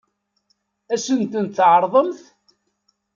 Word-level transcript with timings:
Ad 0.93 0.99
sent-tent-tɛeṛḍemt? 1.05 2.21